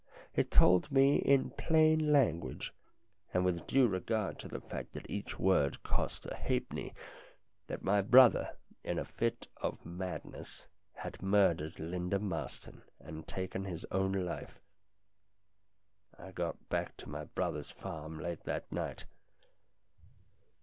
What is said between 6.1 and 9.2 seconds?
a halfpenny, that my brother, in a